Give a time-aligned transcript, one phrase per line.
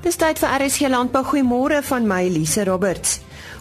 [0.00, 1.20] Dis tyd vir RSG Landbou.
[1.28, 3.18] Goeiemôre van my Elise Roberts.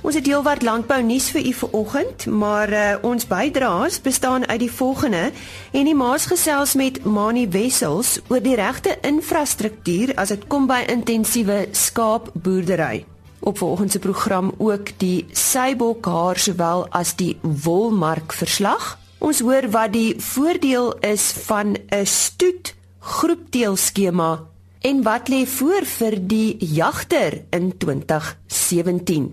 [0.07, 4.71] Ons het heelwat landbou nuus vir u vanoggend, maar uh, ons bydraes bestaan uit die
[4.71, 5.33] volgende
[5.75, 10.85] en die maas gesels met Mani Wessels oor die regte infrastruktuur as dit kom by
[10.87, 13.03] intensiewe skaapboerdery.
[13.43, 18.93] Op vanoggend se program ook die seibokhaar sowel as die wolmark verslag.
[19.19, 24.48] Ons hoor wat die voordeel is van 'n stoet groepteelskema
[24.79, 29.25] En wat lê voor vir die jagter in 2017?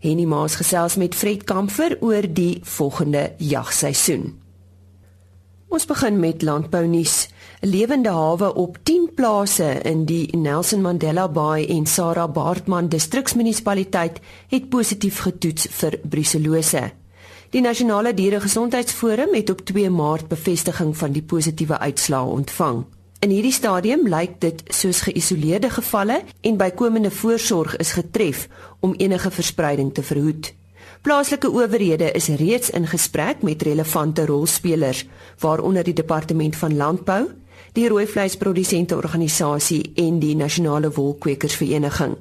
[0.00, 4.30] Henny Maas gesels met Fred Kamfer oor die volgende jagseisoen.
[5.68, 7.28] Ons begin met landbou nuus.
[7.60, 14.20] 'n Lewende hawe op 10 plase in die Nelson Mandela Bay en Sarah Baartman distriksmunisipaliteit
[14.48, 16.92] het positief getoets vir bruselose.
[17.50, 22.84] Die nasionale dieregesondheidsforum het op 2 Maart bevestiging van die positiewe uitslae ontvang.
[23.24, 28.42] In hierdie stadium lyk dit soos geïsoleerde gevalle en bykomende voorsorg is getref
[28.84, 30.50] om enige verspreiding te verhoed.
[31.00, 35.06] Plaaslike owerhede is reeds in gesprek met relevante rolspelers,
[35.40, 37.22] waaronder die departement van landbou,
[37.72, 42.16] die rooi vleisprodusente organisasie en die nasionale wolkwekersvereniging.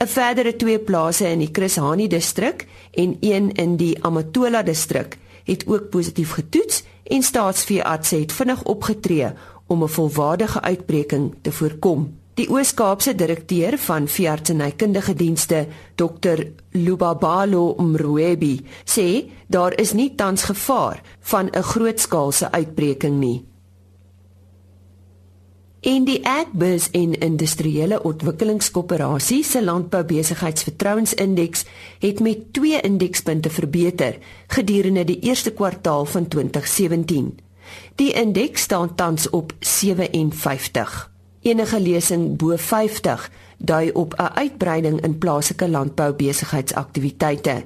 [0.00, 5.18] 'n Verdere twee plase in die Chris Hani distrik en een in die Amatola distrik
[5.44, 9.32] het ook positief getoets en staatsveearts het vinnig opgetree
[9.70, 12.18] om 'n volwaardige uitbreking te voorkom.
[12.34, 16.42] Die Oos-Kaapse direkteur van veeartsenykundige dienste, Dr.
[16.70, 23.44] Lubabalo Mrwebi, sê daar is nie tans gevaar van 'n grootskaalse uitbreking nie.
[25.80, 31.64] In die Agbus en Industriële Ontwikkelingskoöperasie se landboubesigheidsvertrouensindeks
[31.98, 37.49] het met 2 indekspunte verbeter gedurende die eerste kwartaal van 2017.
[37.94, 41.10] Die indeks staan tans op 57.
[41.40, 47.64] Enige lesing bo 50 dui op 'n uitbreiding in plaaslike landboubesigheidsaktiwiteite.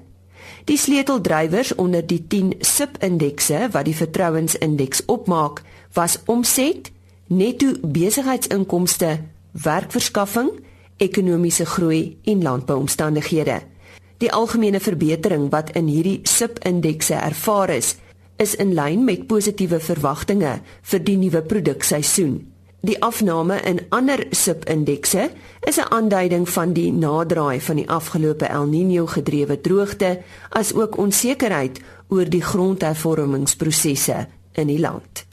[0.65, 6.93] Die sleuteldrywers onder die 10 subindekse wat die vertrouensindeks opmaak, was omset,
[7.27, 10.51] netto besigheidsinkomste, werkverskaffing,
[10.97, 13.61] ekonomiese groei en landbouomstandighede.
[14.19, 17.97] Die algemene verbetering wat in hierdie subindekse ervaar is,
[18.37, 22.41] is in lyn met positiewe verwagtinge vir die nuwe produkseisoen.
[22.85, 25.31] Die afname in ander subindekse
[25.65, 31.81] is 'n aanduiding van die naderdraai van die afgelope El Niño gedrewe droogte, asook onsekerheid
[32.09, 35.25] oor die grondhervormingsprosesse in die land.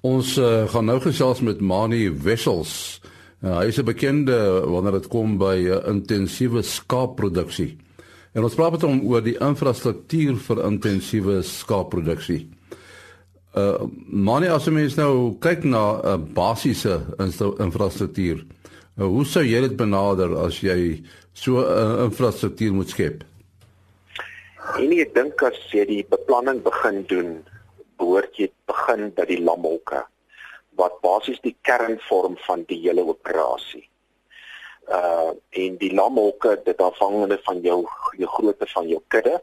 [0.00, 3.00] Ons uh, gaan nou gesels met Mani Wessels.
[3.40, 7.76] Uh, hy is 'n bekende wanneer dit kom by uh, intensiewe skaapproduksie.
[8.32, 12.46] En ons praat met hom oor die infrastruktuur vir intensiewe skaapproduksie.
[13.52, 13.84] Uh
[14.28, 16.94] manie as mens nou kyk na 'n uh, basiese
[17.60, 21.04] infrastruktuur, uh, hoe sou jy dit benader as jy
[21.34, 23.24] so 'n uh, infrastruktuur moet skep?
[24.80, 27.44] En ek dink as jy die beplanning begin doen,
[27.98, 30.06] behoort jy begin by die lamholke
[30.80, 33.91] wat basies die kern vorm van die hele operasie
[34.88, 37.86] uh en die lamhokke dit afhangende van jou
[38.18, 39.42] jou grootte van jou kudde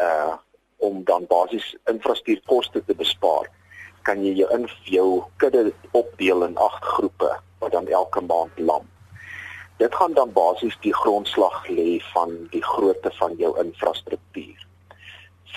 [0.00, 0.36] uh
[0.80, 3.50] om dan basies infrastruktuurkoste te bespaar
[4.02, 8.88] kan jy jou in jou kudde opdeel in 8 groepe wat dan elke maand lam.
[9.76, 14.66] Dit gaan dan basies die grondslag lê van die grootte van jou infrastruktuur.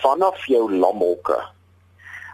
[0.03, 1.39] Vanaf jou lamhokke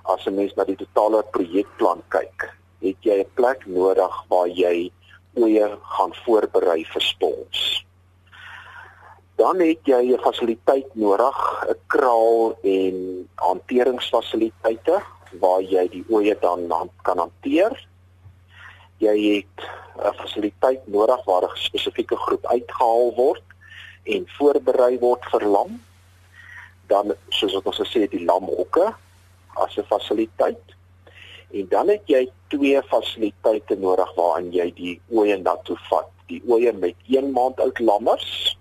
[0.03, 2.49] as 'n mens na die totale projekplan kyk
[2.81, 4.91] het jy 'n plek nodig waar jy
[5.37, 7.85] oeye gaan voorberei vir spons.
[9.39, 11.37] Dan het jy 'n fasiliteit nodig,
[11.69, 15.01] 'n kraal en hanteringsfasiliteite
[15.39, 16.67] waar jy die oeye dan
[17.01, 17.87] kan hanteer.
[18.97, 19.57] Jy het
[20.03, 23.43] 'n fasiliteit nodig waar 'n spesifieke groep uitgehaal word
[24.03, 25.81] en voorberei word vir lam.
[26.87, 28.93] Dan soos wat ons gesê het, die lamhokke
[29.55, 30.75] as 'n fasiliteit
[31.51, 36.09] en dan het jy twee fasiliteite nodig waarin jy die ooe na toe vat.
[36.29, 38.57] Die ooe met 1 maand oud lammers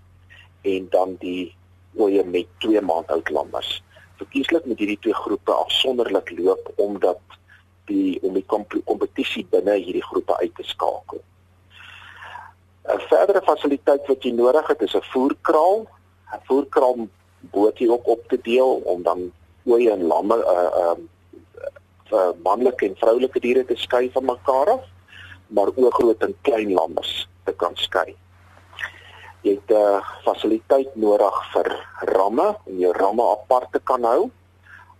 [0.61, 1.55] en dan die
[1.97, 3.83] ooe met 2 maand oud lammers.
[4.17, 7.21] Verkieslik moet hierdie twee groepe afsonderlik loop omdat
[7.89, 11.21] die om die kompetisie binne hierdie groepe uit te skakel.
[12.89, 15.85] 'n Verdere fasiliteit wat jy nodig het is 'n voerkraal.
[16.33, 17.07] 'n Voerkraal
[17.79, 19.31] jy ook op te deel om dan
[19.63, 20.97] ooe en lamme uh uh
[22.11, 24.87] uh, manlike en vroulike diere te skei van mekaar af,
[25.47, 28.15] maar ook groot en klein lammers te kan skei.
[29.41, 31.67] Jy het 'n uh, eh, fasiliteit nodig vir
[32.15, 34.29] ramme om jou ramme apart te kan hou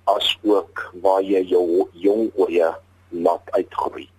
[0.04, 2.74] as ook waar jy jou jong oeye
[3.10, 4.10] laat uitgroei.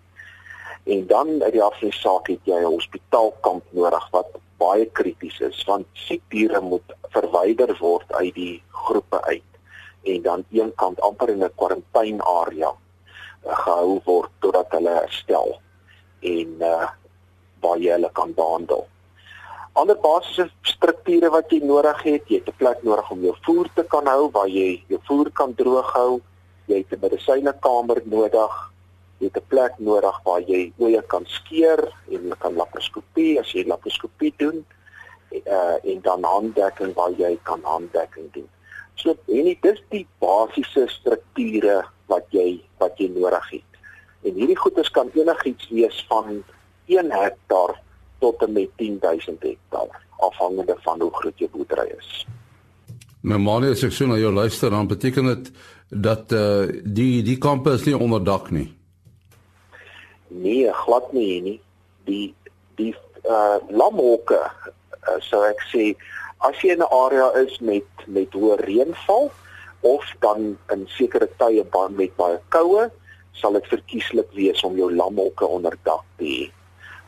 [0.85, 5.65] En dan uit die afsien saak het jy 'n hospitaalkamp nodig wat baie krities is
[5.65, 9.50] want siek diere moet verwyder word uit die groepe uit
[10.03, 15.61] en dan een kant amper in 'n kwarantainarea uh, gehou word totdat hulle herstel
[16.21, 16.89] en uh,
[17.61, 18.87] waar jy hulle kan behandel.
[19.79, 23.69] Ander basiese strukture wat jy nodig het, jy het 'n plek nodig om jou voer
[23.75, 26.21] te kan hou waar jy jou voer kan droog hou.
[26.67, 28.55] Jy het 'n medisynekamer nodig.
[29.19, 31.81] Jy het 'n plek nodig waar jy oeye kan skeer
[32.11, 34.65] en jy kan laparoskopie as jy laparoskopie doen.
[35.31, 38.49] Uh, en dan handdekking waar jy kan handdekking doen.
[39.01, 41.81] So en dit is die basiese strukture
[42.13, 43.79] wat jy wat jy nodig het.
[44.29, 46.43] En hierdie goeders kan enigiets wees van
[46.91, 47.79] 1 hektaar
[48.21, 52.11] tot en met 10000 hektaar afhangende van hoe groot jou boerdery is.
[53.25, 55.51] My man het gesê nou jou luister dan beteken dit
[55.89, 58.69] dat eh uh, die die kampe is nie onder dak nie.
[60.29, 61.61] Nee, glad nie nie.
[62.05, 62.35] Die
[62.77, 65.95] die eh uh, lamhokke uh, sou ek sê
[66.41, 69.31] as jy in 'n area is met met hoë reënval
[69.81, 72.91] of dan in sekere tye baan met baie koue,
[73.33, 76.51] sal dit verkieslik wees om jou lamhokke onder dak te hê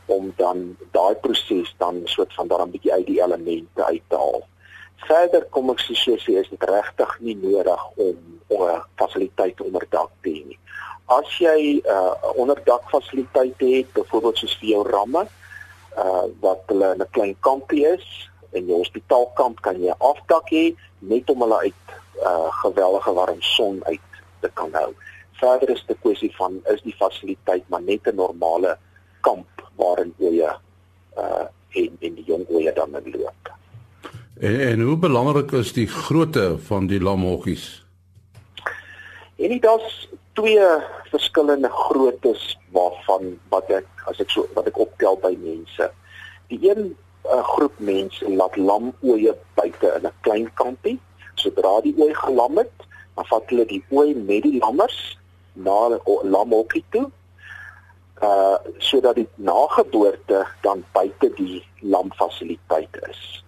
[0.05, 4.15] om dan daai proses dan soort van daar 'n bietjie uit die elemente uit te
[4.15, 4.43] haal.
[5.07, 8.17] Verder kom ek sê sê is dit regtig nie nodig om
[8.49, 10.59] 'n fasiliteit onder dak te hê nie.
[11.05, 15.27] As jy 'n uh, onderdak fasiliteit het, byvoorbeeld soos vir jou ramme,
[15.97, 20.65] uh wat hulle in 'n klein kampie is, in jou hospitaalkamp kan jy afdak hê
[20.99, 24.09] net om hulle uit uh geweldige warm son uit
[24.41, 24.93] te kan hou.
[25.41, 28.77] Verder is dit 'n kwessie van is die fasiliteit maar net 'n normale
[29.21, 30.51] kamp waarin oeye
[31.17, 33.51] uh en en die jong oeye dan in loop.
[34.39, 37.85] En en hoe belangrik is die grootte van die lamhokkies?
[39.35, 40.67] En dit daar's twee
[41.11, 45.89] verskillende groottes waarvan wat ek as ek so wat ek optel by mense.
[46.47, 46.95] Die een
[47.25, 50.99] uh, groep mense laat lamoeye buite in 'n klein kampie.
[51.35, 52.75] Sodra die ooi gelam het,
[53.15, 55.17] dan vat hulle die ooi met die lammers
[55.53, 57.11] na 'n lamhokkie toe
[58.23, 63.43] uh sodat die nageboorte dan buite die lamfasiliteit is.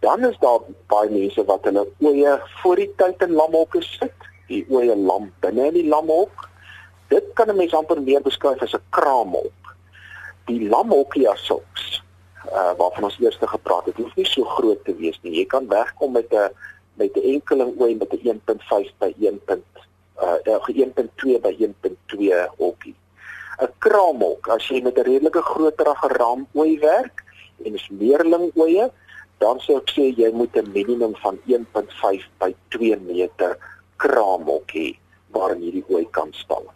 [0.00, 4.64] Dan is daar baie mense wat hulle oeye voor die tyd in lamhokke sit, die
[4.70, 6.48] oeye lam binne in die lamhok.
[7.08, 9.74] Dit kan 'n mens amper meer beskryf as 'n kraamhok.
[10.46, 12.01] Die lamhokkie as sulks,
[12.52, 15.38] uh waarvan ons eers gepraat het, hoef nie so groot te wees nie.
[15.40, 16.50] Jy kan wegkom met 'n
[17.00, 19.40] met 'n enkeling ooi met 'n 1.5 by 1.
[20.22, 22.94] uh 1.2 by 1.2 hokkie
[23.60, 24.48] 'n kraamhok.
[24.48, 27.24] As jy met 'n redelike groterige ram ooi werk
[27.64, 28.90] en is meerling ooe,
[29.38, 33.56] dan sou ek sê jy moet 'n minimum van 1.5 by 2 meter
[33.96, 34.88] kraamhok hê
[35.30, 36.66] waarin hierdie ooi kan staan.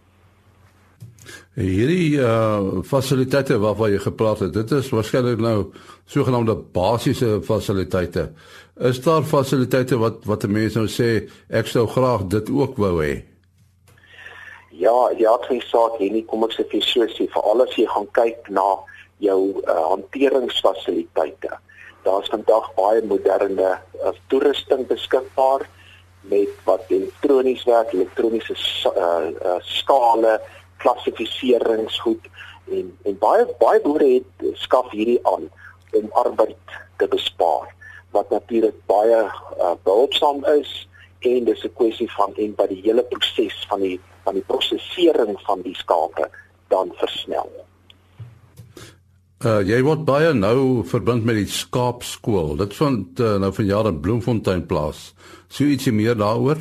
[1.56, 5.72] Hierdie uh fasiliteite waarvan jy gepraat het, dit is waarskynlik nou
[6.06, 8.30] sogenaamde basiese fasiliteite.
[8.76, 13.22] Is daar fasiliteite wat wat mense nou sê ek sou graag dit ook wou hê?
[14.76, 17.86] Ja, ja, twee saak hier nie kom ek sê vir so sê veral as jy
[17.88, 18.66] gaan kyk na
[19.24, 21.56] jou uh, hanteringsfasiliteite.
[22.04, 23.70] Daar's vandag baie moderne
[24.02, 25.64] uh, toerusting beskikbaar
[26.28, 28.56] met wat elektronies werk, elektroniese
[28.92, 30.36] uh, uh, skale,
[30.86, 32.30] klassifikasieringsgoed
[32.78, 35.48] en en baie baie boere het skaf hierdie aan
[35.98, 37.72] om arbeid te bespaar
[38.16, 40.72] wat natuurlik baie uh, behulpsaam is
[41.20, 45.38] en dis 'n kwessie van en by die hele proses van die van die prosesering
[45.46, 46.30] van die skape
[46.68, 47.50] dan versnel.
[49.44, 52.56] Uh jy word baie nou verbind met die skaapskool.
[52.56, 55.12] Dit vind uh, nou van jare in Bloemfontein plaas.
[55.48, 56.58] Sou ietsie meer daaroor?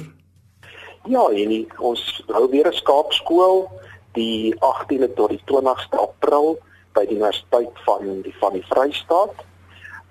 [1.05, 3.70] Ja, en ons hou weer 'n skaapskool
[4.15, 6.55] die 18de tot die 20ste April
[6.95, 9.43] by die Universiteit van die van die Vrystaat.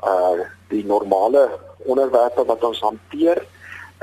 [0.05, 1.47] Uh die normale
[1.87, 3.39] onderwerpe wat ons hanteer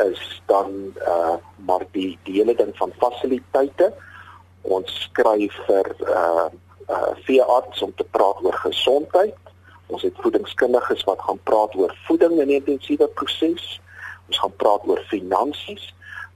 [0.06, 3.92] is dan uh maar die dele ding van fasiliteite.
[4.62, 6.50] Ons skryf vir uh
[6.90, 9.38] uh veearts om te praat oor gesondheid.
[9.92, 13.80] Ons het voedingskundiges wat gaan praat oor voeding in 'n intensiewe proses.
[14.28, 15.92] Ons gaan praat oor finansies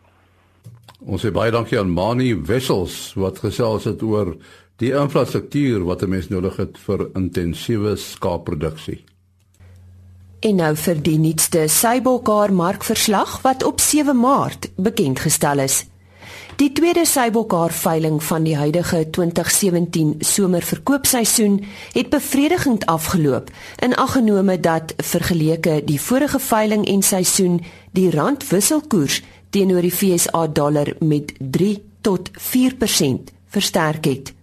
[1.04, 4.38] Ons sê baie dankie aan Mani Wessels wat gesels het oor
[4.80, 9.04] die infrastruktuur wat 'n mens nodig het vir intensiewe skaapproduksie.
[10.40, 15.86] En nou vir die nuutste Sybokar markverslag wat op 7 Maart bekend gestel is.
[16.56, 24.94] Die tweede Sybokar veiling van die huidige 2017 somerverkoopseisoen het bevredigend afgeloop in aggenome dat
[24.98, 29.22] vergeleke die vorige veiling en seisoen die rand wisselkoers
[29.54, 34.34] teenoor die FSA dollar met 3 tot 4% versterk het.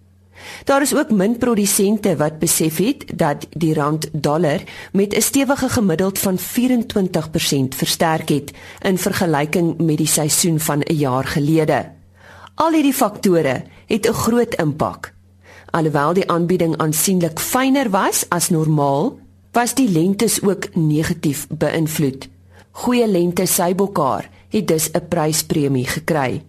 [0.65, 4.63] Daar is ook min produsente wat besef het dat die rand dollar
[4.93, 10.95] met 'n stewige gemiddeld van 24% versterk het in vergelyking met die seisoen van 'n
[10.95, 11.91] jaar gelede.
[12.55, 15.15] Al hierdie faktore het 'n groot impak.
[15.71, 19.19] Alhoewel die aanbieding aansienlik fyner was as normaal,
[19.53, 22.29] was die lentes ook negatief beïnvloed.
[22.71, 26.43] Goeie lente Sybokar het dus 'n pryspremie gekry.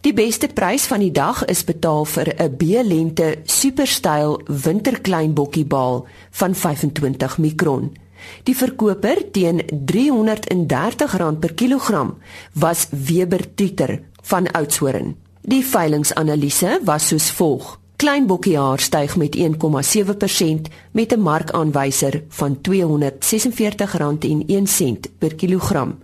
[0.00, 6.54] Die beste prys van die dag is betaal vir 'n B-lente superstyl winterklein bokkiebal van
[6.54, 7.96] 25 mikron.
[8.42, 12.16] Die verkoper teen R330 per kilogram
[12.52, 15.16] was Weber Titer van Oudtshoorn.
[15.42, 25.00] Die veilingsanalise was soos volg: Klein bokkiehaar styg met 1,7% met 'n markaanwyser van R246,01
[25.18, 25.98] per kilogram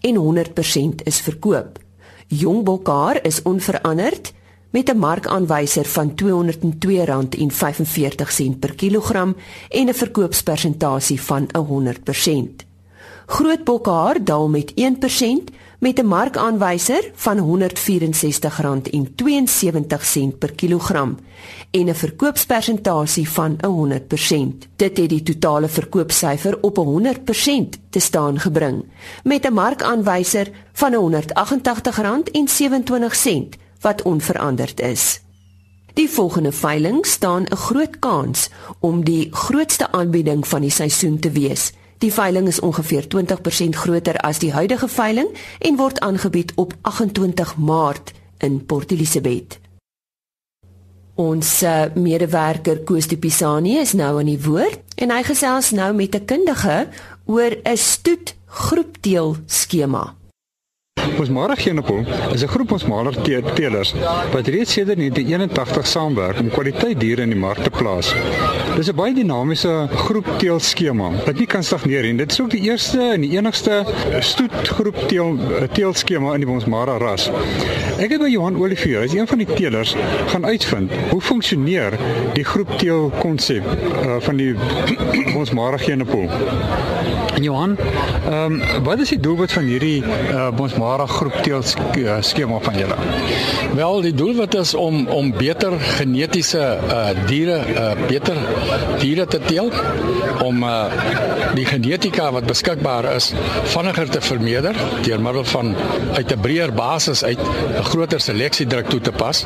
[0.00, 1.78] en 100% is verkoop.
[2.26, 4.32] Jong bokhaar is onveranderd
[4.70, 9.36] met 'n markaanwyser van R202.45 per kilogram
[9.68, 12.64] en 'n verkoopspersentasie van 100%.
[13.26, 15.50] Groot bokhaar daal met 1%
[15.84, 21.18] met 'n markaanwyser van R164.72 per kilogram
[21.70, 24.68] en 'n verkoopspersentasie van 100%.
[24.76, 28.84] Dit het die totale verkoopsyfer op 100% te staan gebring
[29.22, 33.48] met 'n markaanwyser van R188.27
[33.80, 35.22] wat onveranderd is.
[35.92, 38.50] Die volgende veiling staan 'n groot kans
[38.80, 41.72] om die grootste aanbieding van die seisoen te wees.
[41.98, 47.56] Die veiling is ongeveer 20% groter as die huidige veiling en word aangebied op 28
[47.56, 49.58] Maart in Port Elizabeth.
[51.14, 55.92] Ons uh, medewerker Koos de Pisani is nou aan die woord en hy gesels nou
[55.94, 56.88] met 'n kundige
[57.24, 60.14] oor 'n stoet groepdeel skema.
[61.18, 62.02] Ons Marageenepol
[62.34, 63.14] is 'n groep ons maler
[63.54, 63.94] teelers
[64.32, 68.14] wat reeds sedert 1981 saamwerk om kwaliteit diere in die mark te plaas.
[68.76, 72.16] Dis 'n baie dinamiese groep teel skema wat nie kan stagneer nie.
[72.16, 73.84] Dit is ook die eerste en die enigste
[74.20, 75.38] stoet groep teel
[75.72, 77.30] teel skema in die ons Mara ras.
[77.98, 79.94] Ek het by Johan Olivier, hy's een van die teelers,
[80.26, 81.98] gaan uitvind hoe funksioneer
[82.34, 84.54] die groep teel konsep uh, van die
[85.40, 85.52] ons
[87.34, 87.42] Marageenepol.
[87.42, 87.76] Johan,
[88.30, 91.62] ehm um, wat is die doelwit van hierdie uh, Bonsmara groep teel
[91.96, 92.96] uh, skema van julle?
[93.74, 98.36] Wel, die doelwit is om om beter genetiese uh, diere uh, beter
[99.00, 99.72] diere te teel
[100.44, 100.86] om uh,
[101.54, 103.32] die genetika wat beskikbaar is
[103.74, 105.74] vinniger te vermeerder deur middel van
[106.14, 109.44] uit 'n breër basis uit 'n groter seleksie druk toe te pas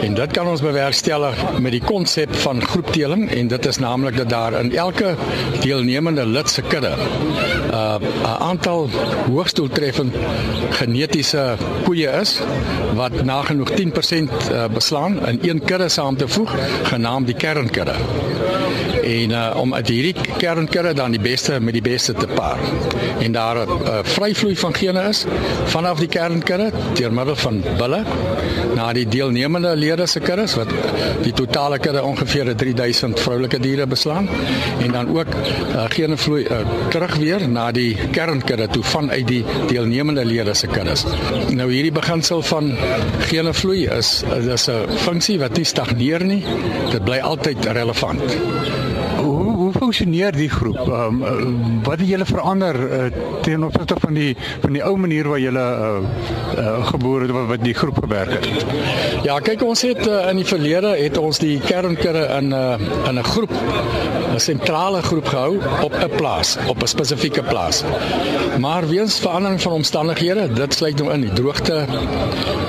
[0.00, 4.28] en dit kan ons bewerkstellig met die konsep van groepteeling en dit is naamlik dat
[4.28, 5.14] daar in elke
[5.60, 6.94] deelnemende lid se kudde
[7.30, 8.88] 'n uh, aantal
[9.30, 10.14] hoogs doeltreffend
[10.70, 12.40] genetiese koeie is
[12.94, 17.94] wat nagenoeg 10% uh, beslaan in een kudde saam te voeg genaamd die kernkudde
[19.02, 22.58] en uh, om uit hierdie kernkudde dan die beste met die beste te paar.
[23.20, 25.24] En daar 'n uh, vryvloei van gene is
[25.64, 28.04] vanaf die kernkudde deur middel van bulle
[28.74, 30.68] na die deelnemende lede se kuddes wat
[31.22, 34.28] die totale kudde ongeveer 3000 vroulike diere beslaan
[34.80, 39.44] en dan ook uh, gene vloei uh, terug weer na die kernkudde toe vanuit die
[39.66, 41.04] deelnemende lede se kuddes.
[41.48, 42.76] Nou hierdie beginsel van
[43.18, 46.44] gene vloei is is 'n funksie wat nie stagneer nie.
[46.90, 48.22] Dit bly altyd relevant
[49.80, 50.80] funksioneer die groep?
[50.84, 53.06] Ehm um, wat het julle verander uh,
[53.44, 56.00] ten opsigte van die van die ou manier waar julle uh,
[56.58, 58.66] uh, geboor het wat die groep gewerk het?
[59.24, 63.08] Ja, kyk ons het uh, in die verlede het ons die kernkudde in 'n uh,
[63.08, 63.54] in 'n groep
[64.34, 67.82] 'n sentrale groep gehou op 'n plaas, op 'n spesifieke plaas.
[68.58, 71.84] Maar weens verandering van omstandighede, dit sluit nou in die droogte,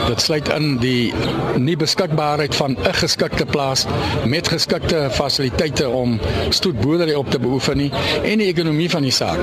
[0.08, 1.14] dit sluit in die
[1.58, 3.86] nie beskikbaarheid van 'n geskikte plaas
[4.26, 7.90] met geskikte fasiliteite om stoetboere boerdery op te beoefen nie
[8.24, 9.40] en die ekonomie van die saak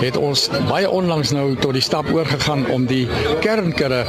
[0.00, 3.04] het ons baie onlangs nou tot die stap oorgegaan om die
[3.42, 4.00] kernkudde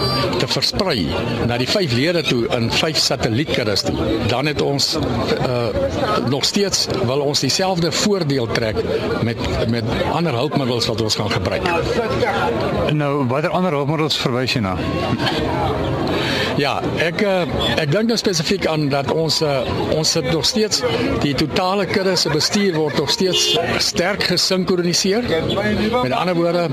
[0.42, 1.06] te versprei
[1.50, 3.96] na die vyf lede toe in vyf satellietkuddes toe.
[4.32, 5.58] Dan het ons uh
[6.30, 8.78] nog steeds wil ons dieselfde voordeel trek
[9.26, 11.66] met met ander hulpmiddels wat ons gaan gebruik.
[12.94, 14.78] Nou watter ander hulpmiddels verwys jy na?
[16.60, 17.46] Ja, ek uh,
[17.80, 19.62] ek dink nou spesifiek aan dat ons uh,
[19.96, 20.82] ons sit nog steeds
[21.24, 23.54] die totale kudde se bestuur word nog steeds
[23.86, 25.24] sterk gesinkroniseer.
[26.04, 26.66] Met ander woorde,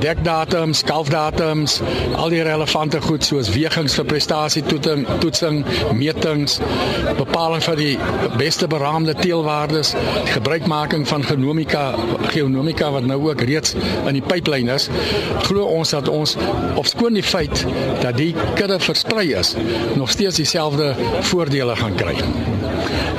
[0.00, 1.74] dekdatums, kalfdatums,
[2.16, 5.60] al die relevante goed soos wegings vir prestasie toetsing,
[5.92, 6.56] metings,
[7.20, 7.98] bepaling van die
[8.40, 9.92] beste beraamde teelwaardes,
[10.32, 11.90] gebruikmaking van genomika,
[12.30, 14.88] geonomika wat nou ook reeds in die pipeline is.
[15.44, 16.38] Glo ons dat ons
[16.72, 17.66] op skoon die feit
[18.00, 19.54] dat die kudde versprei is,
[19.94, 22.14] nog steeds dieselfde voordele gaan kry.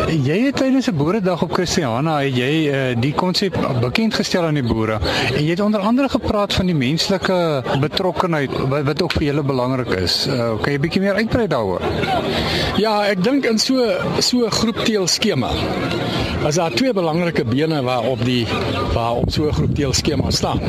[0.05, 4.53] Jy het tydens 'n boeredag op Christiana, het jy uh, die konsep bekend gestel aan
[4.53, 4.99] die boere
[5.33, 9.43] en jy het onder andere gepraat van die menslike betrokkenheid wat, wat ook vir julle
[9.43, 10.27] belangrik is.
[10.27, 11.81] Uh, kan jy bietjie meer uitbrei daaroor?
[12.77, 13.89] Ja, ek dink in so
[14.19, 15.49] so 'n groepteel skema
[16.47, 18.47] is daar twee belangrike bene waarop die
[18.93, 20.59] waarop so 'n groepteel skema staan.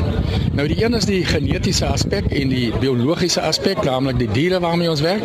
[0.51, 4.89] Nou die een is die genetiese aspek en die biologiese aspek, naamlik die diere waarmee
[4.89, 5.23] ons werk.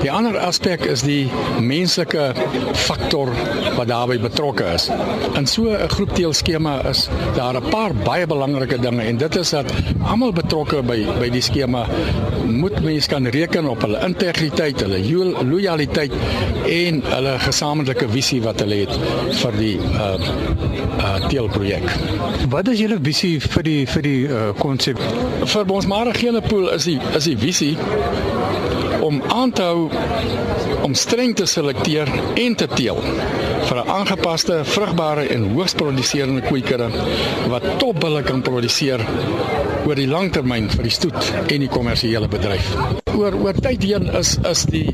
[0.00, 1.28] Die ander aspek is die
[1.60, 2.32] menslike
[2.72, 3.19] faktor
[3.76, 4.88] wat daarbey betrokke is.
[5.34, 9.50] In so 'n groepteel skema is daar 'n paar baie belangrike dinge en dit is
[9.50, 9.72] dat
[10.02, 11.86] almal betrokke by by die skema
[12.46, 14.98] moet mense kan reken op hulle integriteit, hulle
[15.50, 16.12] lojaliteit
[16.66, 18.98] en hulle gesamentlike visie wat hulle het
[19.42, 20.18] vir die uh
[21.00, 21.84] uh teelprojek.
[22.48, 24.98] Wat is julle visie vir die vir die uh konsep?
[25.44, 27.76] Vir ons Maragene pool is die is die visie
[29.00, 29.88] om aan te hou
[30.82, 33.00] om streng te selekteer en te teel
[33.68, 36.88] vir 'n aangepaste, vrugbare en hoogs produserende kweekere
[37.48, 39.00] wat topbulle kan produseer
[39.86, 42.76] oor die langtermyn vir die stoet en die kommersiële bedryf.
[43.16, 44.88] Oor oor tyd heen is is die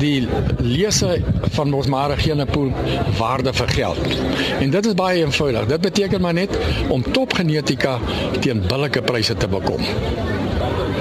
[0.00, 1.22] die lese
[1.56, 2.72] van ons maragene pool
[3.18, 4.18] waarde vir geld.
[4.60, 5.66] En dit is baie eenvoudig.
[5.66, 7.98] Dit beteken maar net om topgenetika
[8.40, 9.84] teen billike pryse te bekom.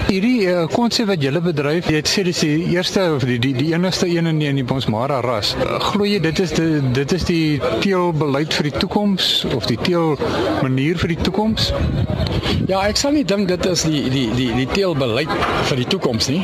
[0.10, 3.52] Hierdie uh, konsep wat julle bedryf, jy het sê dis die eerste of die die,
[3.54, 5.52] die enigste een in die, in die Bonsmara ras.
[5.62, 9.78] Uh, glo jy dit is die, dit is die teelbeleid vir die toekoms of die
[9.84, 10.16] teel
[10.64, 11.70] manier vir die toekoms?
[12.66, 15.30] Ja, ek sal nie dink dit is die die die die teelbeleid
[15.70, 16.42] vir die toekoms nie,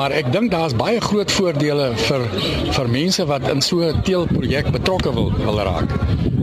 [0.00, 2.24] maar ek dink daar's baie groot voordele vir
[2.78, 5.92] vir mense wat in so 'n teelprojek betrokke wil wil raak.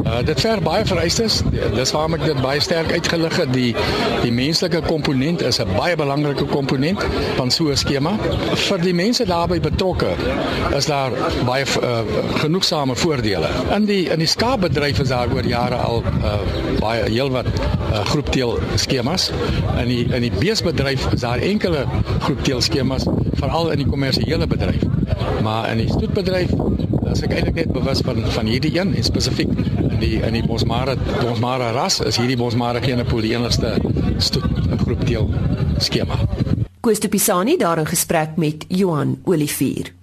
[0.05, 1.41] Uh, dit verg baie vereistes.
[1.75, 3.51] Dis waarom ek dit baie sterk uitgelig het.
[3.53, 3.71] Die
[4.23, 7.03] die menslike komponent is 'n baie belangrike komponent
[7.35, 8.15] van so 'n skema.
[8.53, 10.11] Vir die mense daarbey betrokke
[10.77, 11.11] is daar
[11.45, 11.99] baie uh,
[12.41, 13.49] genoegsame voordele.
[13.75, 16.39] In die in die skaapbedryf is daar oor jare al uh,
[16.79, 19.31] baie heelwat uh, groepteel skemas.
[19.81, 21.85] In die in die beesbedryf is daar enkele
[22.19, 24.83] groepteel skemas, veral in die kommersiële bedryf.
[25.43, 26.49] Maar in die stoetbedryf
[27.09, 29.51] as ek eintlik net bewus van van hierdie een en spesifiek
[29.89, 33.77] in die in die Bosmara Bosmara ras is hierdie Bosmara genepool die enigste
[34.17, 35.29] stoet groep deel
[35.77, 36.17] skema.
[36.81, 39.93] Koos de Pisani daar in gesprek met Johan Olivier.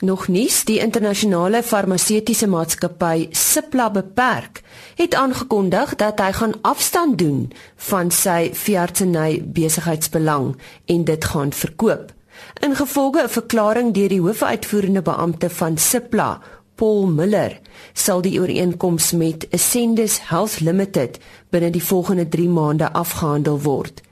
[0.00, 4.62] Nog nuus, die internasionale farmaseutiese maatskappy Cipla Beperk
[4.98, 7.48] het aangekondig dat hy gaan afstand doen
[7.90, 10.54] van sy veeartseny besigheidsbelang
[10.86, 12.14] en dit gaan verkoop.
[12.60, 16.40] Ingevolge 'n verklaring deur die hoofuitvoerende beampte van Cipla,
[16.74, 17.58] Paul Miller,
[17.92, 21.18] sal die ooreenkoms met Ascendus Health Limited
[21.50, 24.02] binne die volgende 3 maande afgehandel word.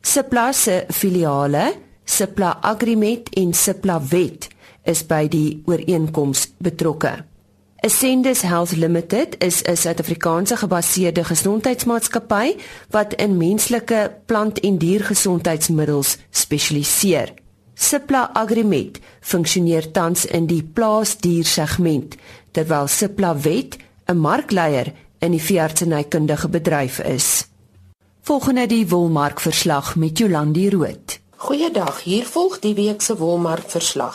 [0.00, 4.48] Cipla se filiale, Cipla Agrimet en Cipla Vet,
[4.84, 7.24] is by die ooreenkoms betrokke.
[7.84, 12.56] Ascendus Health Limited is 'n Suid-Afrikaanse gebaseerde gesondheidsmaatskappy
[12.90, 17.43] wat in menslike, plant- en diergesondheidsmiddels spesialiseer.
[17.74, 22.16] Cipla Agrimet funksioneer tans in die plaasdiersegment
[22.52, 27.48] terwyl Cipla Vet 'n markleier in die veeartsenykundige bedryf is.
[28.20, 31.23] Volgende die wolmarkverslag met Jolandi Root.
[31.44, 34.14] Goeiedag, hier volg die week se wolmarkverslag.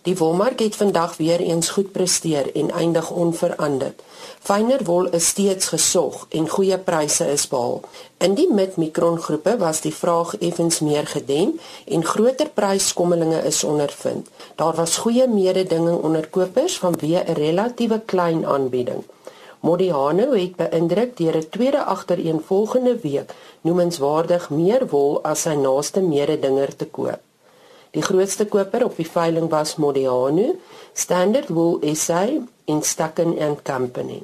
[0.04, 4.02] Die wolmark het vandag weer eens goed presteer en eindig onveranderd.
[4.40, 7.82] Fyner wol is steeds gesog en goeie pryse is behaal.
[8.18, 14.28] In die mid-mikron groepe was die vraag effens meer gedem en groter pryskommelinge is ondervind.
[14.56, 19.04] Daar was goeie mededinging onder kopers vanweë 'n relatiewe klein aanbieding.
[19.60, 26.76] Modiano het beïndruk deur 'n tweede agtereenvolgende week noemenswaardig meer wol as sy naaste mededinger
[26.76, 27.29] te koop.
[27.91, 30.54] Die grootste koper op die veiling was Modiano,
[30.93, 32.30] Standard Wool SA
[32.69, 34.21] en Stacken and Company.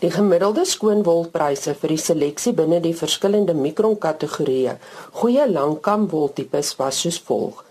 [0.00, 4.78] Die gemiddelde skoonwolpryse vir die seleksie binne die verskillende mikron kategorieë,
[5.20, 7.64] goeie langkam woltipes was soos volg: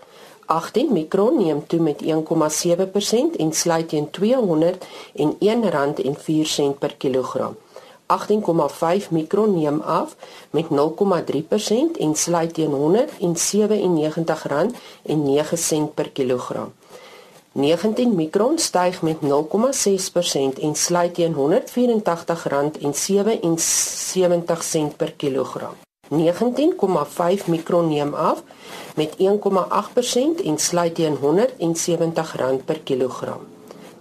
[0.46, 7.58] 18 mikron neem toe met 1,7% en sluit teen R201.04 per kilogram.
[8.12, 10.16] 18,5 mikron neem af
[10.50, 10.70] met 0,3%
[11.98, 12.76] en sluit teen R197.09
[15.94, 16.72] per kilogram.
[17.52, 19.26] 19 mikron styg met 0,6%
[20.60, 21.38] en sluit teen R184.77
[24.96, 25.74] per kilogram.
[26.10, 26.16] 19,5
[27.46, 28.42] mikron neem af
[28.96, 33.51] met 1,8% en sluit teen R170 per kilogram.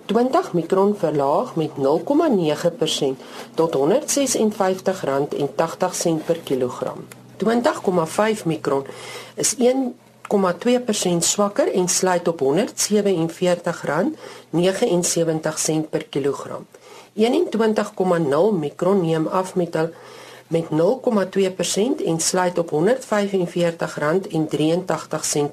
[0.06, 1.76] 20 mikron verlaag met 0,9%
[3.54, 3.82] tot R156.80
[6.26, 7.08] per kilogram.
[7.38, 8.86] 20,5 mikron
[9.36, 9.96] is 1
[10.32, 10.38] 0,2%
[11.20, 12.48] swakker en sluit op R147.79
[15.90, 16.66] per kilogram.
[17.14, 17.24] 21,0
[18.60, 19.90] mikron neem af met al
[20.48, 20.76] met 0,2%
[22.06, 22.78] en sluit op R145.83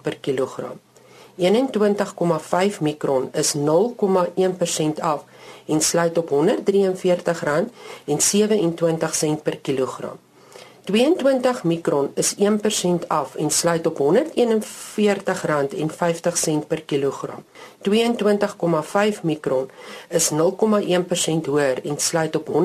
[0.03, 0.81] per kilogram.
[1.39, 5.21] 21,5 mikron is 0,1% af
[5.67, 6.33] en sluit op R143.27
[9.43, 10.19] per kilogram.
[10.85, 12.41] 22 mikron is 1%
[13.07, 14.05] af en sluit op R141.50
[16.67, 17.45] per kilogram.
[17.83, 17.91] 22,5
[19.23, 19.71] mikron
[20.11, 20.37] is 0,1%
[21.47, 22.57] hoër en sluit op R143.03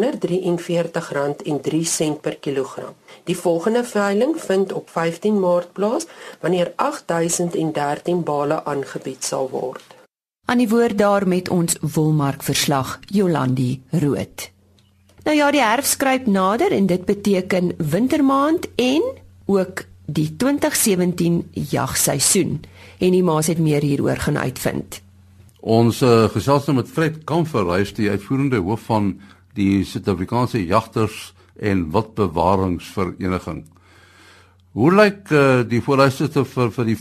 [2.21, 2.93] per kilogram.
[3.23, 6.05] Die volgende veiling vind op 15 Maart plaas
[6.39, 9.83] wanneer 8013 bale aangebied sal word.
[10.45, 14.51] Aan die woord daar met ons wolmark verslag Jolandi Rood.
[15.23, 19.03] Nou ja, die herfs skryp nader en dit beteken wintermaand en
[19.45, 22.59] ook die 2017 jagseisoen.
[22.99, 24.99] En die maas het meer hieroor gaan uitvind.
[25.59, 29.13] Ons uh, gesels nou met Fred Kamfer, hy is die uitvoerende hoof van
[29.55, 33.65] die Suid-Afrikaanse Jagters en Wildbewaringsvereniging.
[34.73, 36.99] Hoe lyk uh, die vooruitsigte vir vir die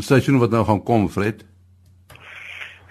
[0.00, 1.44] seisoen wat nou gaan kom, Fred?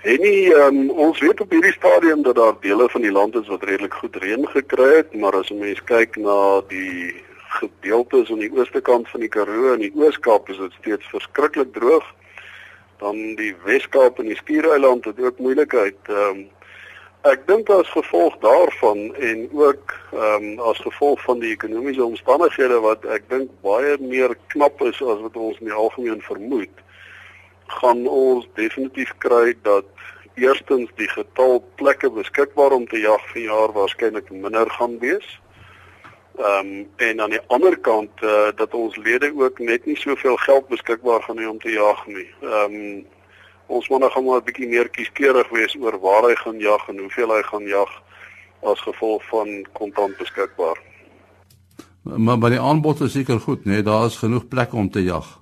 [0.01, 3.49] En nie um, ons weet op hierdie stadium dat daar dele van die land is
[3.53, 7.13] wat redelik goed reën gekry het, maar as 'n mens kyk na die
[7.59, 11.73] gedeeltes aan die ooste kant van die Karoo en die Oos-Kaap is dit steeds verskriklik
[11.73, 12.05] droog.
[12.97, 15.97] Dan die Wes-Kaap en die Skiereiland het ook moeilikheid.
[16.07, 16.49] Ehm um,
[17.29, 22.79] ek dink as gevolg daarvan en ook ehm um, as gevolg van die ekonomiese omstandighede
[22.81, 26.81] wat ek dink baie meer knap is as wat ons in die algemeen vermoed
[27.79, 29.85] gaan ons definitief kry dat
[30.35, 35.27] eerstens die getal plekke beskikbaar om te jag vir jaar waarskynlik minder gaan wees.
[36.39, 40.37] Ehm um, en aan die ander kant uh, dat ons lede ook net nie soveel
[40.37, 42.29] geld beskikbaar gaan hê om te jag nie.
[42.41, 43.05] Ehm um,
[43.71, 46.97] ons moet nog maar 'n bietjie meer kieskeurig wees oor waar hy gaan jag en
[46.99, 47.89] hoeveel hy gaan jag
[48.61, 50.77] as gevolg van kontant beskikbaar.
[52.03, 55.41] Maar by die aanbod is seker goed, nee, daar is genoeg plekke om te jag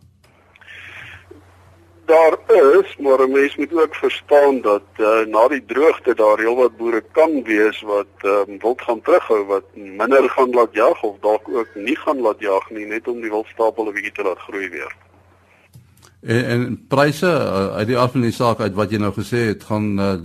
[2.10, 2.38] daar
[2.80, 7.04] is, maar 'n mens moet ook verstaan dat uh, na die droogte daar heelwat boere
[7.12, 11.70] kan wees wat um, wild gaan terughou wat minder gaan laat jag of dalk ook
[11.74, 14.96] nie gaan laat jag nie net om die wildstapel 'n bietjie te laat groei weer.
[16.22, 19.46] En, en pryse uh, uit die af van die saak uit wat jy nou gesê
[19.54, 20.16] het, gaan uh,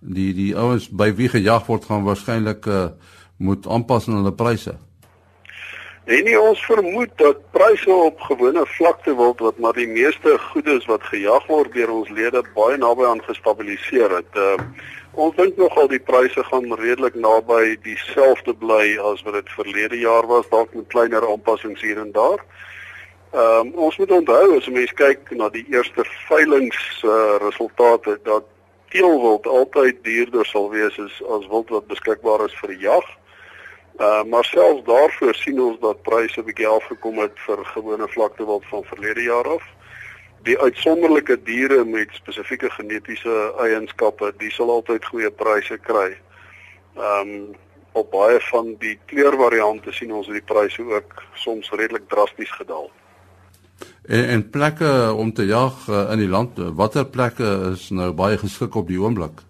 [0.00, 2.90] die die ouens by wie gejag word gaan waarskynlik uh,
[3.38, 4.74] moet aanpas aan hulle pryse.
[6.08, 10.86] En nie ons vermoed dat pryse op gewone vlakte wild wat maar die meeste goedes
[10.88, 14.38] wat gejag word deur ons lede baie naby aan gestabiliseer het.
[14.40, 14.56] Uh,
[15.12, 20.28] ons dink nogal die pryse gaan redelik naby dieselfde bly as wat dit verlede jaar
[20.28, 22.40] was, dalk met kleiner aanpassings hier en daar.
[23.32, 28.18] Ehm um, ons moet onthou as 'n mens kyk na die eerste veilings uh, resultate
[28.22, 28.44] dat
[28.88, 33.04] teelwild altyd duurder sal wees as as wild wat beskikbaar is vir jag.
[34.00, 38.64] Uh maar selfs daarvoor sien ons dat pryse bietjie afgekom het vir gewone vlakte wat
[38.70, 39.64] van verlede jaar af.
[40.42, 46.16] Die uitsonderlike diere met spesifieke genetiese eienskappe, die sal altyd goeie pryse kry.
[46.96, 47.56] Um
[47.92, 52.90] op baie van die kleurvariante sien ons die pryse ook soms redelik drasties gedaal.
[54.08, 58.38] En en plekke om te jag uh, in die land, watter plekke is nou baie
[58.40, 59.42] geskik op die oomblik?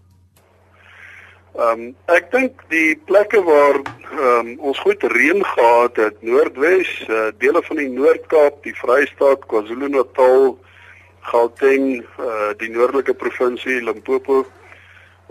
[1.59, 3.79] Ehm um, ek dink die plekke waar
[4.19, 10.57] um, ons goed reën gehad het, Noordwes, uh, dele van die Noord-Kaap, die Vrystaat, KwaZulu-Natal,
[11.31, 14.45] Gauteng, uh, die noordelike provinsie Limpopo,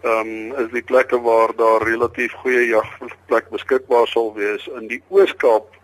[0.06, 5.04] ehm um, is die plekke waar daar relatief goeie jagplek beskikbaar sal wees in die
[5.12, 5.76] Oos-Kaap.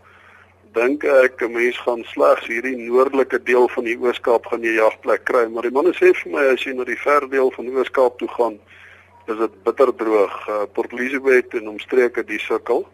[0.74, 5.24] Dink ek 'n mens gaan slegs hierdie noordelike deel van die Oos-Kaap gaan 'n jagplek
[5.24, 7.76] kry, maar die manne sê vir my as jy na die ver deel van die
[7.78, 8.60] Oos-Kaap toe gaan,
[9.28, 10.36] is dit bitter droog.
[10.50, 12.88] Uh, Port Elizabeth en omstreke die sukkel.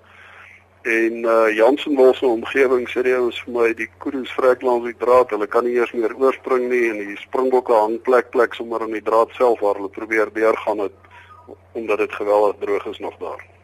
[0.83, 4.85] En uh Jansen wil se omgewing sê jy ons vir my die koedes vrek langs
[4.85, 5.31] die draad.
[5.31, 8.95] Hulle kan nie eers meer oorspring nie en die springbokke hang plek plek sommer aan
[8.95, 10.95] die draad self waar hulle probeer deurgaan het
[11.73, 13.58] omdat dit geweldig droog is nog daar.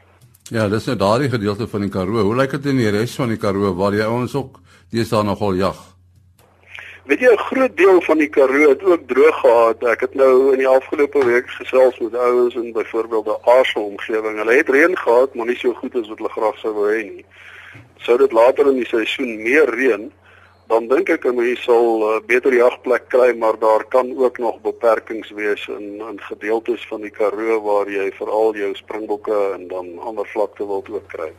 [0.53, 2.21] Ja, dis nou daardie gedeelte van die Karoo.
[2.21, 4.59] Hoe lyk dit in die res van die Karoo waar die ouens ook
[4.93, 5.79] deesdae nogal jag?
[7.09, 9.83] Weet jy 'n groot deel van die Karoo het ook droog gehad.
[9.83, 14.37] Ek het nou in die afgelope week gesels met ouens in byvoorbeeld die Aarse omgewing.
[14.37, 17.03] Hulle het reën gehad, maar nie so goed as wat hulle graag sou wou hê
[17.03, 17.25] nie.
[17.97, 20.11] Sou dit later in die seisoen meer reën,
[20.67, 24.61] dan dink ek 'n mens sal uh, beter jagplek kry, maar daar kan ook nog
[24.61, 29.99] beperkings wees in in gedeeltes van die Karoo waar jy veral jou springbokke en dan
[29.99, 31.31] ander vlakte wil ook kry.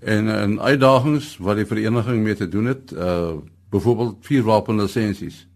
[0.00, 3.32] En en uitdagings wat die vereniging mee te doen het, uh
[3.70, 5.46] byvoorbeeld vuurwapenlisensies.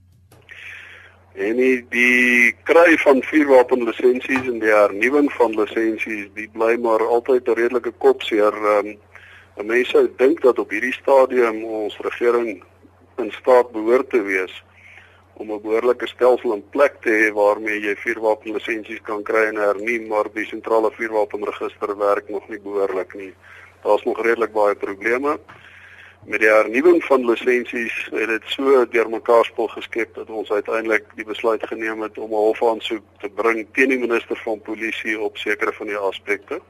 [1.32, 7.48] En die, die kry van vuurwapenlisensies en die hernuwing van lisensies, die bly maar altyd
[7.48, 8.52] 'n redelike kopseer.
[8.52, 8.98] Um,
[9.56, 12.62] 'n Mens sou dink dat op hierdie stadium ons regering
[13.20, 14.54] in staat behoort te wees
[15.40, 20.00] om 'n behoorlike stelsel in plek te hê waarmee jy vuurwapenlisensies kan kry en hernie,
[20.08, 23.34] maar die sentrale vuurwapenregister werk nog nie behoorlik nie.
[23.82, 25.38] Daar's nog redelik baie probleme.
[26.24, 31.24] Met die hernuwing van lisensies het dit so deurmekaar spul geskep dat ons uiteindelik die
[31.24, 35.72] besluit geneem het om 'n hofaansoek te bring teen die minister van polisie op sekere
[35.72, 36.60] van die aspekte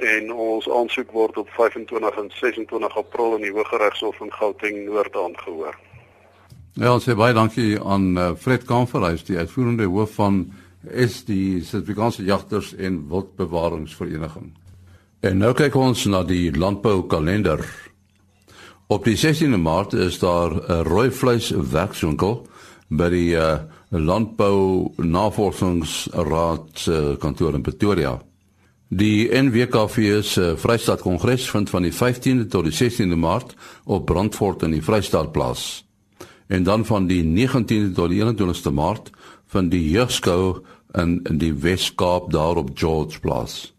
[0.00, 5.16] en ons aansoek word op 25 en 26 April in die Hooggeregshof in Gauteng Noord
[5.16, 5.76] aangehoor.
[6.76, 10.42] Ja, ons sê baie dankie aan uh, Fred Kamferhuis, die uitvoerende hoof van
[10.86, 14.52] is die Suid-Afrikaanse Jagters en Wildbewaringsvereniging.
[15.24, 17.64] En nou kyk ons na die landboukalender.
[18.92, 22.46] Op die 16de Maart is daar 'n rooi vleis werkswinkel
[22.88, 23.58] by die uh,
[23.90, 28.18] Landbou Navorsingsraad uh, kantoor in Pretoria.
[28.88, 34.62] Die NWKV se Vrystaat Kongres vind van die 15de tot die 16de Maart op Brandfort
[34.62, 35.82] in die Vrystaat plaas.
[36.46, 39.10] En dan van die 19de tot die 21ste Maart
[39.46, 40.62] van die Jeugskou
[40.94, 43.74] in in die Wes-Kaap daar op George Plaas.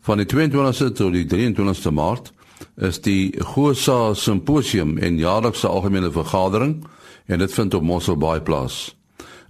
[0.00, 2.32] Van die 22ste tot die 23ste Maart
[2.76, 6.84] is die Gosa Simposium en jaarlikse algemene vergadering
[7.26, 8.94] en dit vind op Mossel Bay plaas.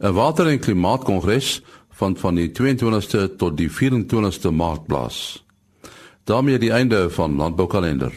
[0.00, 1.62] 'n Water- en Klimaatkongres
[2.00, 5.44] van van die 22ste tot die 24ste Maart plaas.
[6.30, 8.12] daarmee die einde van landboukalender.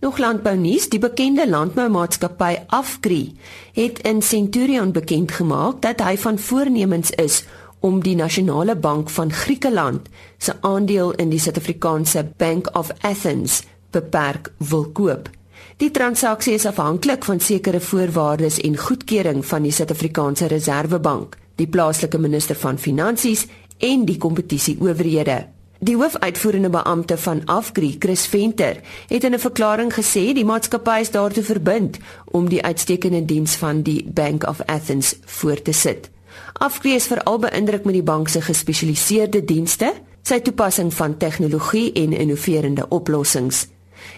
[0.00, 3.36] Nog landbou nuus, die bekende landboumaatskappy Afgri
[3.72, 7.44] het in Centurion bekend gemaak dat hy van voornemens is
[7.80, 14.50] om die nasionale bank van Griekeland se aandeel in die Suid-Afrikaanse Bank of Athens beperk
[14.58, 15.30] wil koop.
[15.76, 22.18] Die transaksie is afhanklik van sekere voorwaardes en goedkeuring van die Suid-Afrikaanse Reserwebank die plaaslike
[22.18, 23.46] minister van finansies
[23.78, 25.46] en die kompetisieowerhede.
[25.82, 31.10] Die hoofuitvoerende beampte van Afgri, Chris Venter, het in 'n verklaring gesê die maatskappy is
[31.10, 36.10] daartoe verbind om die uitstekende diens van die Bank of Athens voort te sit.
[36.52, 42.12] Afgri is veral beïndruk met die bank se gespesialiseerde dienste, sy toepassing van tegnologie en
[42.12, 43.66] innoverende oplossings.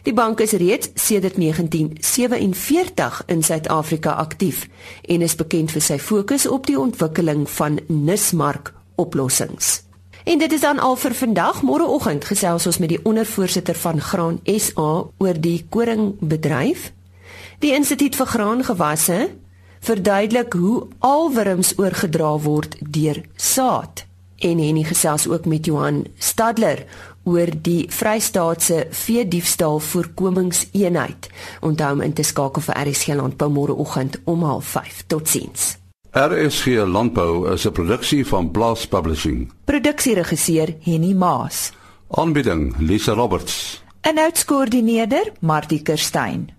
[0.03, 4.69] Die bank is reeds sedert 1947 in Suid-Afrika aktief
[5.03, 9.83] en is bekend vir sy fokus op die ontwikkeling van nismark oplossings.
[10.25, 11.63] En dit is dan al vir vandag.
[11.63, 16.93] Môreoggend gesels ons met die ondervoorsitter van Graan SA oor die koringbedryf.
[17.61, 19.19] Die Instituut vir Graangewasse
[19.85, 24.07] verduidelik hoe alwurms oorgedra word deur saad.
[24.39, 26.85] En Henny gesels ook met Johan Stadler
[27.25, 31.29] oor die Vrystaatse vee diefstal voorkomingseenheid.
[31.61, 35.07] Onthou om in te skakel vir RSG Landbou môreoggend om 05:30.
[35.07, 35.77] Totsiens.
[36.15, 39.53] RSG Landbou is 'n produksie van Blast Publishing.
[39.65, 41.73] Produksieregisseur Henny Maas.
[42.11, 43.83] Aanbieding Lisa Roberts.
[44.01, 46.51] En uitskoördineerder Martie Kerstyn.